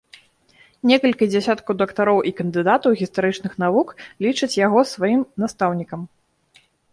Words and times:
Некалькі 0.91 1.27
дзясяткаў 1.33 1.73
дактароў 1.81 2.19
і 2.29 2.31
кандыдатаў 2.39 2.95
гістарычных 3.01 3.53
навук 3.65 3.93
лічаць 4.27 4.51
яго 4.65 4.79
сваім 4.95 5.21
настаўнікам. 5.45 6.01